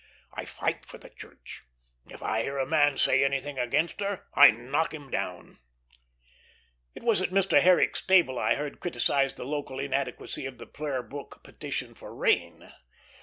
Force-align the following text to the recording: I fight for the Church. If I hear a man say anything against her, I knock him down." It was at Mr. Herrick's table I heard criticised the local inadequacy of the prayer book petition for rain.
I 0.33 0.45
fight 0.45 0.83
for 0.83 0.97
the 0.97 1.11
Church. 1.11 1.61
If 2.07 2.23
I 2.23 2.41
hear 2.41 2.57
a 2.57 2.65
man 2.65 2.97
say 2.97 3.23
anything 3.23 3.59
against 3.59 3.99
her, 3.99 4.25
I 4.33 4.49
knock 4.49 4.95
him 4.95 5.11
down." 5.11 5.59
It 6.95 7.03
was 7.03 7.21
at 7.21 7.29
Mr. 7.29 7.61
Herrick's 7.61 8.01
table 8.01 8.39
I 8.39 8.55
heard 8.55 8.79
criticised 8.79 9.37
the 9.37 9.45
local 9.45 9.77
inadequacy 9.77 10.47
of 10.47 10.57
the 10.57 10.65
prayer 10.65 11.03
book 11.03 11.41
petition 11.43 11.93
for 11.93 12.15
rain. 12.15 12.73